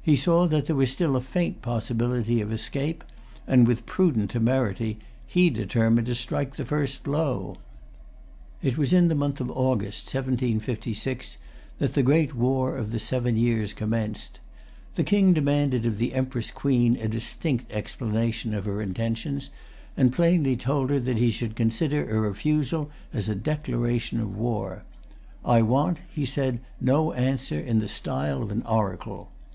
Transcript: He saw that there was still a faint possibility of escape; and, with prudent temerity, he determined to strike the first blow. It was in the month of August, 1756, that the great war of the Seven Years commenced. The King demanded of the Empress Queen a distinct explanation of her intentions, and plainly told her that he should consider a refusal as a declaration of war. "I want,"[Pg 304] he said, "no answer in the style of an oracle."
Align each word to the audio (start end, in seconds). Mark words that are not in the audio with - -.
He 0.00 0.16
saw 0.16 0.48
that 0.48 0.64
there 0.66 0.74
was 0.76 0.90
still 0.90 1.14
a 1.14 1.20
faint 1.20 1.60
possibility 1.60 2.40
of 2.40 2.50
escape; 2.50 3.04
and, 3.46 3.66
with 3.66 3.84
prudent 3.84 4.30
temerity, 4.30 4.98
he 5.26 5.50
determined 5.50 6.06
to 6.06 6.14
strike 6.14 6.56
the 6.56 6.64
first 6.64 7.02
blow. 7.02 7.58
It 8.62 8.78
was 8.78 8.94
in 8.94 9.08
the 9.08 9.14
month 9.14 9.42
of 9.42 9.50
August, 9.50 10.06
1756, 10.06 11.36
that 11.80 11.92
the 11.92 12.02
great 12.02 12.34
war 12.34 12.78
of 12.78 12.92
the 12.92 12.98
Seven 12.98 13.36
Years 13.36 13.74
commenced. 13.74 14.40
The 14.94 15.04
King 15.04 15.34
demanded 15.34 15.84
of 15.84 15.98
the 15.98 16.14
Empress 16.14 16.50
Queen 16.50 16.96
a 16.96 17.06
distinct 17.06 17.70
explanation 17.70 18.54
of 18.54 18.64
her 18.64 18.80
intentions, 18.80 19.50
and 19.98 20.14
plainly 20.14 20.56
told 20.56 20.88
her 20.88 20.98
that 21.00 21.18
he 21.18 21.28
should 21.30 21.54
consider 21.56 22.08
a 22.08 22.18
refusal 22.22 22.88
as 23.12 23.28
a 23.28 23.34
declaration 23.34 24.18
of 24.18 24.34
war. 24.34 24.84
"I 25.44 25.60
want,"[Pg 25.60 26.00
304] 26.14 26.14
he 26.14 26.24
said, 26.24 26.60
"no 26.80 27.12
answer 27.12 27.60
in 27.60 27.80
the 27.80 27.88
style 27.88 28.42
of 28.42 28.50
an 28.50 28.62
oracle." 28.62 29.30